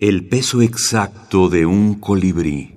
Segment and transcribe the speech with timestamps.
[0.00, 2.72] El peso exacto de un colibrí.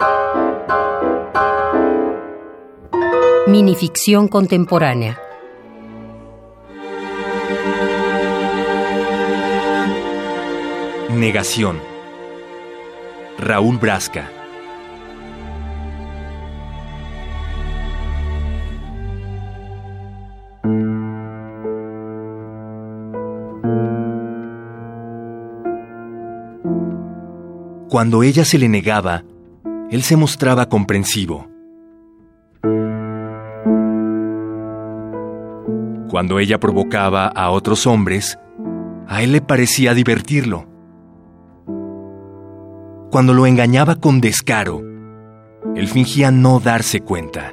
[3.47, 5.17] Minificción contemporánea.
[11.11, 11.79] Negación.
[13.39, 14.42] Raúl Brasca.
[27.93, 29.23] Cuando ella se le negaba,
[29.91, 31.47] él se mostraba comprensivo.
[36.09, 38.39] Cuando ella provocaba a otros hombres,
[39.07, 40.65] a él le parecía divertirlo.
[43.11, 44.81] Cuando lo engañaba con descaro,
[45.75, 47.51] él fingía no darse cuenta.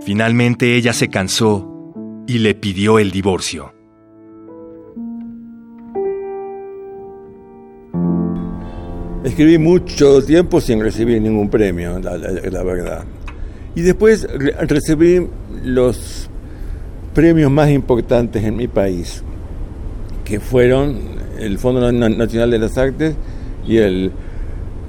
[0.00, 1.71] Finalmente ella se cansó
[2.32, 3.74] y le pidió el divorcio.
[9.22, 13.04] Escribí mucho tiempo sin recibir ningún premio, la, verdad.
[13.74, 14.26] Y después
[14.66, 15.26] recibí
[15.62, 16.30] los
[17.14, 19.22] premios más importantes en mi país,
[20.24, 21.00] que fueron
[21.38, 23.14] el Fondo Nacional de las Artes
[23.66, 24.10] y el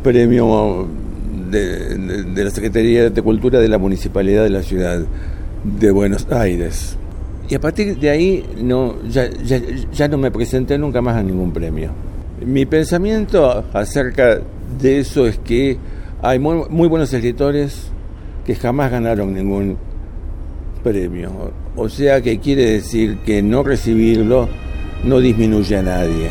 [0.01, 0.87] premio
[1.51, 5.03] de, de la Secretaría de Cultura de la Municipalidad de la Ciudad
[5.63, 6.97] de Buenos Aires.
[7.49, 9.29] Y a partir de ahí no, ya,
[9.91, 11.91] ya, no me presenté nunca más a ningún premio.
[12.45, 14.39] Mi pensamiento acerca
[14.79, 15.77] de eso es que
[16.21, 17.89] hay muy, muy buenos escritores
[18.45, 19.77] que jamás ganaron ningún
[20.83, 21.51] premio.
[21.75, 24.47] O sea que quiere decir que no recibirlo
[25.03, 26.29] no disminuye a nadie.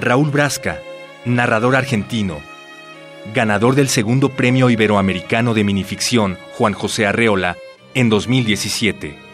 [0.00, 0.78] Raúl Brasca,
[1.24, 2.36] narrador argentino,
[3.34, 7.56] ganador del segundo premio iberoamericano de minificción Juan José Arreola
[7.98, 9.27] en 2017.